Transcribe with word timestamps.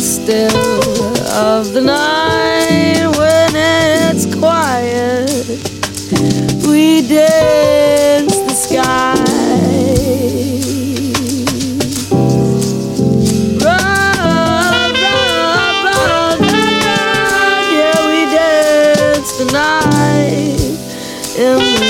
still 0.00 0.56
of 1.32 1.72
the 1.72 1.80
night 1.80 3.06
when 3.16 3.50
it's 3.56 4.26
quiet. 4.32 5.28
We 6.66 7.02
dance 7.08 8.36
the 8.36 8.54
sky. 8.54 9.14
Run, 13.64 14.92
run, 15.04 15.84
run, 15.84 16.42
yeah, 17.74 17.98
we 18.06 18.20
dance 18.36 19.32
the 19.38 19.46
night. 19.52 20.78
in 21.36 21.58
the. 21.58 21.87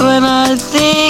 when 0.00 0.24
I 0.24 0.56
think 0.56 1.09